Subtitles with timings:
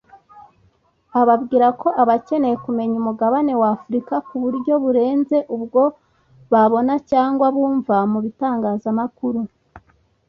[1.21, 5.81] ababwira ko bakeneye kumenya umugabane w’Afurika ku buryo burenze ubwo
[6.53, 9.41] babona cyangwa bumva mu bitangazamakuru